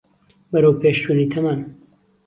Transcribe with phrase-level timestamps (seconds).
[0.51, 1.59] بهرهوپێشچوونی تهمهن